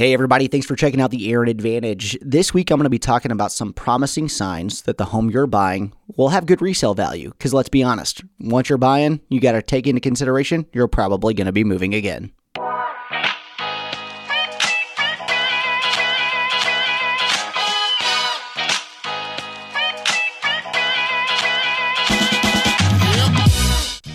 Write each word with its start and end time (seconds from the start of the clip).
Hey, 0.00 0.14
everybody, 0.14 0.48
thanks 0.48 0.66
for 0.66 0.76
checking 0.76 0.98
out 0.98 1.10
the 1.10 1.30
Aaron 1.30 1.50
Advantage. 1.50 2.16
This 2.22 2.54
week, 2.54 2.70
I'm 2.70 2.78
going 2.78 2.84
to 2.84 2.88
be 2.88 2.98
talking 2.98 3.30
about 3.30 3.52
some 3.52 3.74
promising 3.74 4.30
signs 4.30 4.80
that 4.84 4.96
the 4.96 5.04
home 5.04 5.28
you're 5.28 5.46
buying 5.46 5.92
will 6.16 6.30
have 6.30 6.46
good 6.46 6.62
resale 6.62 6.94
value. 6.94 7.28
Because 7.32 7.52
let's 7.52 7.68
be 7.68 7.82
honest, 7.82 8.24
once 8.38 8.70
you're 8.70 8.78
buying, 8.78 9.20
you 9.28 9.40
got 9.40 9.52
to 9.52 9.60
take 9.60 9.86
into 9.86 10.00
consideration 10.00 10.64
you're 10.72 10.88
probably 10.88 11.34
going 11.34 11.48
to 11.48 11.52
be 11.52 11.64
moving 11.64 11.92
again. 11.92 12.32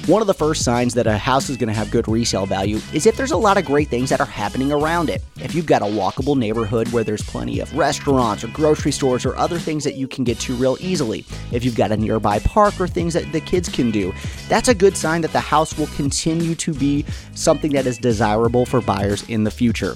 One 0.08 0.22
of 0.22 0.28
the 0.28 0.36
first 0.36 0.64
signs 0.64 0.94
that 0.94 1.08
a 1.08 1.18
house 1.18 1.50
is 1.50 1.58
going 1.58 1.70
to 1.70 1.74
have 1.74 1.90
good 1.90 2.08
resale 2.08 2.46
value 2.46 2.80
is 2.94 3.08
if 3.08 3.18
there's 3.18 3.32
a 3.32 3.38
lot 3.38 3.58
of 3.58 3.66
great 3.66 3.88
things 3.88 4.12
that 4.12 4.20
are 4.20 4.28
happening 4.28 4.72
around 4.72 5.10
it. 5.10 5.24
If 5.38 5.55
you've 5.55 5.66
got 5.66 5.82
a 5.82 5.86
walkable 5.86 6.38
neighborhood 6.38 6.88
where 6.90 7.04
there's 7.04 7.24
plenty 7.24 7.59
of 7.59 7.76
restaurants 7.76 8.44
or 8.44 8.50
grocery 8.50 8.91
stores 8.91 9.26
or 9.26 9.36
other 9.36 9.58
things 9.58 9.84
that 9.84 9.95
you 9.95 10.08
can 10.08 10.23
get 10.23 10.40
to 10.41 10.54
real 10.58 10.78
easily, 10.80 11.26
if 11.52 11.66
you've 11.66 11.76
got 11.76 11.91
a 11.91 11.98
nearby 11.98 12.38
park 12.38 12.80
or 12.80 12.88
things 12.88 13.16
that 13.16 13.31
the 13.31 13.41
kids 13.41 13.68
can 13.68 13.90
do, 13.90 14.14
that's 14.48 14.68
a 14.68 14.76
good 14.76 14.95
sign 14.95 15.22
that 15.22 15.34
the 15.34 15.40
house 15.40 15.76
will 15.76 15.88
continue 15.95 16.53
to 16.53 16.72
be 16.72 17.03
something 17.34 17.72
that 17.72 17.88
is 17.88 17.98
desirable 17.98 18.64
for 18.64 18.81
buyers 18.81 19.28
in 19.28 19.44
the 19.44 19.50
future. 19.50 19.95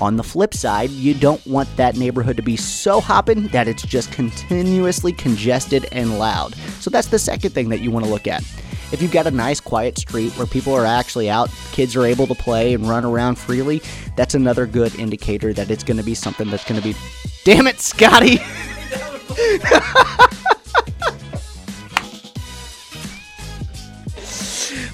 On 0.00 0.16
the 0.16 0.22
flip 0.22 0.54
side, 0.54 0.90
you 0.90 1.14
don't 1.14 1.44
want 1.48 1.68
that 1.76 1.96
neighborhood 1.96 2.36
to 2.36 2.42
be 2.44 2.56
so 2.56 3.00
hopping 3.00 3.48
that 3.48 3.66
it's 3.66 3.82
just 3.82 4.12
continuously 4.12 5.12
congested 5.12 5.88
and 5.90 6.20
loud. 6.20 6.54
So 6.78 6.90
that's 6.90 7.08
the 7.08 7.18
second 7.18 7.50
thing 7.50 7.70
that 7.70 7.80
you 7.80 7.90
want 7.90 8.04
to 8.04 8.10
look 8.10 8.28
at. 8.28 8.44
If 8.92 9.00
you've 9.00 9.10
got 9.10 9.26
a 9.26 9.30
nice 9.30 9.58
quiet 9.58 9.96
street 9.96 10.32
where 10.32 10.46
people 10.46 10.74
are 10.74 10.84
actually 10.84 11.30
out, 11.30 11.50
kids 11.72 11.96
are 11.96 12.04
able 12.04 12.26
to 12.26 12.34
play 12.34 12.74
and 12.74 12.86
run 12.86 13.06
around 13.06 13.36
freely, 13.36 13.80
that's 14.16 14.34
another 14.34 14.66
good 14.66 14.94
indicator 14.96 15.54
that 15.54 15.70
it's 15.70 15.82
going 15.82 15.96
to 15.96 16.02
be 16.02 16.14
something 16.14 16.50
that's 16.50 16.64
going 16.64 16.78
to 16.78 16.86
be. 16.86 16.94
Damn 17.44 17.66
it, 17.66 17.80
Scotty! 17.80 18.38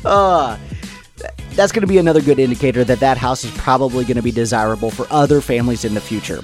uh, 0.04 0.56
that's 1.56 1.72
going 1.72 1.80
to 1.80 1.88
be 1.88 1.98
another 1.98 2.20
good 2.20 2.38
indicator 2.38 2.84
that 2.84 3.00
that 3.00 3.19
house 3.19 3.42
is 3.42 3.50
probably 3.56 4.04
going 4.04 4.16
to 4.16 4.22
be 4.22 4.30
desirable 4.30 4.92
for 4.92 5.08
other 5.10 5.41
families 5.41 5.84
in 5.84 5.94
the 5.94 6.00
future. 6.00 6.42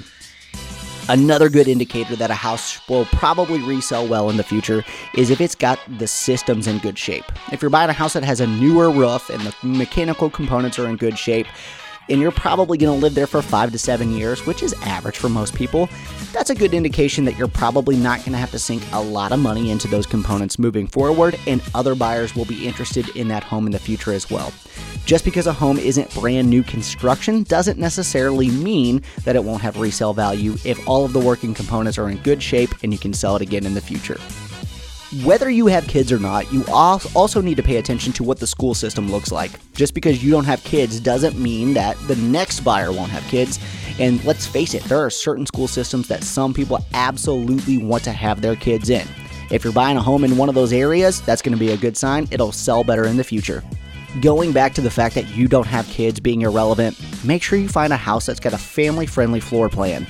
Another 1.07 1.49
good 1.49 1.67
indicator 1.67 2.15
that 2.15 2.31
a 2.31 2.35
house 2.35 2.79
will 2.89 3.05
probably 3.05 3.61
resell 3.61 4.07
well 4.07 4.31
in 4.31 4.37
the 4.37 4.43
future 4.43 4.83
is 5.13 5.29
if 5.29 5.39
it's 5.39 5.53
got 5.53 5.79
the 5.99 6.07
systems 6.07 6.65
in 6.65 6.79
good 6.79 6.97
shape. 6.97 7.25
If 7.51 7.61
you're 7.61 7.69
buying 7.69 7.91
a 7.91 7.93
house 7.93 8.13
that 8.13 8.23
has 8.23 8.41
a 8.41 8.47
newer 8.47 8.89
roof 8.89 9.29
and 9.29 9.39
the 9.41 9.55
mechanical 9.61 10.31
components 10.31 10.79
are 10.79 10.87
in 10.87 10.95
good 10.95 11.19
shape, 11.19 11.45
and 12.09 12.21
you're 12.21 12.31
probably 12.31 12.77
going 12.77 12.93
to 12.93 13.01
live 13.01 13.15
there 13.15 13.27
for 13.27 13.41
five 13.41 13.71
to 13.71 13.77
seven 13.77 14.11
years, 14.11 14.45
which 14.45 14.63
is 14.63 14.73
average 14.83 15.17
for 15.17 15.29
most 15.29 15.53
people, 15.53 15.89
that's 16.31 16.49
a 16.49 16.55
good 16.55 16.73
indication 16.73 17.25
that 17.25 17.37
you're 17.37 17.47
probably 17.47 17.95
not 17.95 18.19
going 18.19 18.31
to 18.31 18.37
have 18.37 18.51
to 18.51 18.59
sink 18.59 18.83
a 18.91 19.01
lot 19.01 19.31
of 19.31 19.39
money 19.39 19.71
into 19.71 19.87
those 19.87 20.05
components 20.05 20.59
moving 20.59 20.87
forward, 20.87 21.39
and 21.47 21.61
other 21.73 21.95
buyers 21.95 22.35
will 22.35 22.45
be 22.45 22.67
interested 22.67 23.09
in 23.15 23.27
that 23.29 23.43
home 23.43 23.65
in 23.65 23.71
the 23.71 23.79
future 23.79 24.13
as 24.13 24.29
well. 24.29 24.51
Just 25.05 25.23
because 25.23 25.45
a 25.45 25.53
home 25.53 25.77
isn't 25.77 26.13
brand 26.15 26.49
new 26.49 26.63
construction 26.63 27.43
doesn't 27.43 27.77
necessarily 27.77 28.49
mean 28.49 29.01
that 29.23 29.35
it 29.35 29.43
won't 29.43 29.61
have 29.61 29.79
resale 29.79 30.13
value 30.13 30.55
if 30.65 30.87
all 30.87 31.05
of 31.05 31.13
the 31.13 31.19
working 31.19 31.53
components 31.53 31.97
are 31.97 32.09
in 32.09 32.17
good 32.17 32.41
shape 32.41 32.71
and 32.81 32.91
you 32.91 32.97
can 32.97 33.13
sell 33.13 33.35
it 33.35 33.41
again 33.41 33.65
in 33.65 33.75
the 33.75 33.81
future. 33.81 34.19
Whether 35.23 35.49
you 35.49 35.67
have 35.67 35.87
kids 35.87 36.11
or 36.11 36.19
not, 36.19 36.51
you 36.51 36.65
also 36.67 37.39
need 37.39 37.55
to 37.55 37.63
pay 37.63 37.77
attention 37.77 38.11
to 38.13 38.23
what 38.23 38.39
the 38.39 38.47
school 38.47 38.73
system 38.73 39.09
looks 39.09 39.31
like. 39.31 39.51
Just 39.73 39.93
because 39.93 40.23
you 40.23 40.31
don't 40.31 40.45
have 40.45 40.63
kids 40.63 40.99
doesn't 40.99 41.37
mean 41.37 41.73
that 41.75 41.97
the 42.07 42.15
next 42.17 42.61
buyer 42.61 42.91
won't 42.91 43.11
have 43.11 43.23
kids. 43.27 43.59
And 43.97 44.23
let's 44.25 44.45
face 44.45 44.73
it, 44.73 44.83
there 44.85 44.99
are 44.99 45.09
certain 45.09 45.45
school 45.45 45.67
systems 45.67 46.07
that 46.09 46.23
some 46.23 46.53
people 46.53 46.85
absolutely 46.93 47.77
want 47.77 48.03
to 48.05 48.11
have 48.11 48.41
their 48.41 48.55
kids 48.55 48.89
in. 48.89 49.07
If 49.51 49.63
you're 49.63 49.71
buying 49.71 49.95
a 49.95 50.01
home 50.01 50.23
in 50.23 50.37
one 50.37 50.49
of 50.49 50.55
those 50.55 50.73
areas, 50.73 51.21
that's 51.21 51.41
going 51.41 51.53
to 51.53 51.59
be 51.59 51.71
a 51.71 51.77
good 51.77 51.95
sign. 51.95 52.27
It'll 52.31 52.51
sell 52.51 52.83
better 52.83 53.05
in 53.05 53.15
the 53.15 53.23
future 53.23 53.63
going 54.21 54.53
back 54.53 54.73
to 54.73 54.81
the 54.81 54.89
fact 54.89 55.15
that 55.15 55.27
you 55.35 55.47
don't 55.47 55.67
have 55.67 55.87
kids 55.87 56.19
being 56.19 56.41
irrelevant, 56.41 56.97
make 57.25 57.43
sure 57.43 57.59
you 57.59 57.67
find 57.67 57.91
a 57.91 57.97
house 57.97 58.25
that's 58.25 58.39
got 58.39 58.53
a 58.53 58.57
family 58.57 59.05
friendly 59.05 59.39
floor 59.39 59.69
plan. 59.69 60.07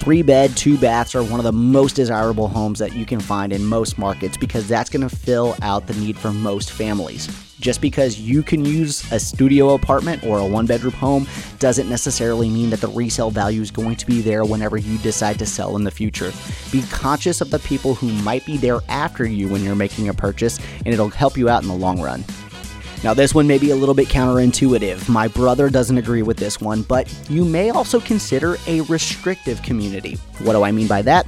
Three 0.00 0.22
bed, 0.22 0.56
two 0.56 0.78
baths 0.78 1.14
are 1.14 1.22
one 1.22 1.40
of 1.40 1.44
the 1.44 1.52
most 1.52 1.94
desirable 1.94 2.48
homes 2.48 2.78
that 2.78 2.94
you 2.94 3.04
can 3.04 3.20
find 3.20 3.52
in 3.52 3.62
most 3.62 3.98
markets 3.98 4.38
because 4.38 4.66
that's 4.66 4.88
going 4.88 5.06
to 5.06 5.14
fill 5.14 5.56
out 5.60 5.86
the 5.86 5.92
need 5.92 6.16
for 6.16 6.32
most 6.32 6.72
families. 6.72 7.28
Just 7.60 7.82
because 7.82 8.18
you 8.18 8.42
can 8.42 8.64
use 8.64 9.12
a 9.12 9.20
studio 9.20 9.74
apartment 9.74 10.24
or 10.24 10.38
a 10.38 10.46
one 10.46 10.64
bedroom 10.64 10.94
home 10.94 11.28
doesn't 11.58 11.90
necessarily 11.90 12.48
mean 12.48 12.70
that 12.70 12.80
the 12.80 12.88
resale 12.88 13.30
value 13.30 13.60
is 13.60 13.70
going 13.70 13.96
to 13.96 14.06
be 14.06 14.22
there 14.22 14.46
whenever 14.46 14.78
you 14.78 14.96
decide 14.98 15.38
to 15.38 15.44
sell 15.44 15.76
in 15.76 15.84
the 15.84 15.90
future. 15.90 16.32
Be 16.72 16.80
conscious 16.90 17.42
of 17.42 17.50
the 17.50 17.58
people 17.58 17.94
who 17.94 18.10
might 18.22 18.46
be 18.46 18.56
there 18.56 18.80
after 18.88 19.26
you 19.26 19.50
when 19.50 19.62
you're 19.62 19.74
making 19.74 20.08
a 20.08 20.14
purchase, 20.14 20.58
and 20.78 20.94
it'll 20.94 21.10
help 21.10 21.36
you 21.36 21.50
out 21.50 21.60
in 21.60 21.68
the 21.68 21.74
long 21.74 22.00
run. 22.00 22.24
Now, 23.02 23.14
this 23.14 23.34
one 23.34 23.46
may 23.46 23.56
be 23.56 23.70
a 23.70 23.76
little 23.76 23.94
bit 23.94 24.08
counterintuitive. 24.08 25.08
My 25.08 25.26
brother 25.26 25.70
doesn't 25.70 25.96
agree 25.96 26.22
with 26.22 26.36
this 26.36 26.60
one, 26.60 26.82
but 26.82 27.12
you 27.30 27.44
may 27.44 27.70
also 27.70 27.98
consider 27.98 28.56
a 28.66 28.82
restrictive 28.82 29.62
community. 29.62 30.16
What 30.40 30.52
do 30.52 30.62
I 30.62 30.70
mean 30.70 30.86
by 30.86 31.00
that? 31.02 31.26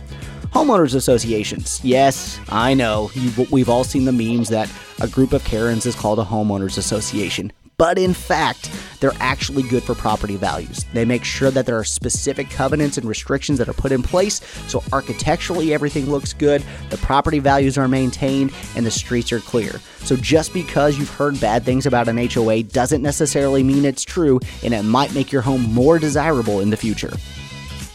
Homeowners 0.53 0.95
associations. 0.95 1.81
Yes, 1.83 2.39
I 2.51 2.75
know. 2.75 3.11
we've 3.51 3.71
all 3.71 3.85
seen 3.85 4.05
the 4.05 4.13
memes 4.13 4.51
that 4.51 4.71
a 5.01 5.09
group 5.09 5.33
of 5.33 5.43
Karens 5.45 5.87
is 5.87 5.95
called 5.95 6.19
a 6.19 6.25
homeowners 6.25 6.77
association 6.77 7.53
but 7.83 7.99
in 7.99 8.15
fact, 8.15 8.71
they're 9.01 9.11
actually 9.19 9.65
good 9.65 9.83
for 9.83 9.97
property 9.97 10.37
values. 10.37 10.85
They 10.93 11.05
make 11.05 11.25
sure 11.25 11.51
that 11.51 11.67
there 11.67 11.77
are 11.77 11.83
specific 11.83 12.49
covenants 12.49 12.97
and 12.97 13.05
restrictions 13.05 13.59
that 13.59 13.69
are 13.69 13.73
put 13.73 13.91
in 13.91 14.05
place 14.05 14.41
so 14.69 14.85
architecturally 14.93 15.75
everything 15.75 16.09
looks 16.09 16.33
good, 16.33 16.63
the 16.91 16.97
property 16.99 17.41
values 17.41 17.77
are 17.77 17.89
maintained, 17.89 18.53
and 18.77 18.87
the 18.87 18.91
streets 18.93 19.33
are 19.33 19.41
clear. 19.41 19.81
So 20.05 20.15
just 20.15 20.55
because 20.55 20.97
you've 20.97 21.11
heard 21.11 21.41
bad 21.41 21.65
things 21.65 21.85
about 21.85 22.07
an 22.07 22.25
HOA 22.25 22.63
doesn't 22.63 23.03
necessarily 23.03 23.65
mean 23.65 23.85
it's 23.85 24.05
true, 24.05 24.39
and 24.63 24.73
it 24.73 24.85
might 24.85 25.13
make 25.13 25.33
your 25.33 25.43
home 25.43 25.63
more 25.63 25.99
desirable 25.99 26.61
in 26.61 26.71
the 26.71 26.77
future. 26.77 27.11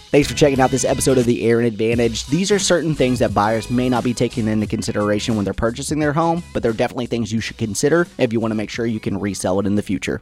Thanks 0.09 0.29
for 0.29 0.35
checking 0.35 0.61
out 0.61 0.71
this 0.71 0.85
episode 0.85 1.17
of 1.17 1.25
the 1.25 1.43
Aaron 1.43 1.65
Advantage. 1.65 2.27
These 2.27 2.49
are 2.49 2.59
certain 2.59 2.95
things 2.95 3.19
that 3.19 3.33
buyers 3.33 3.69
may 3.69 3.89
not 3.89 4.05
be 4.05 4.13
taking 4.13 4.47
into 4.47 4.65
consideration 4.65 5.35
when 5.35 5.43
they're 5.43 5.53
purchasing 5.53 5.99
their 5.99 6.13
home, 6.13 6.43
but 6.53 6.63
they're 6.63 6.71
definitely 6.71 7.07
things 7.07 7.33
you 7.33 7.41
should 7.41 7.57
consider 7.57 8.07
if 8.17 8.31
you 8.31 8.39
want 8.39 8.51
to 8.51 8.55
make 8.55 8.69
sure 8.69 8.85
you 8.85 9.01
can 9.01 9.19
resell 9.19 9.59
it 9.59 9.65
in 9.65 9.75
the 9.75 9.81
future. 9.81 10.21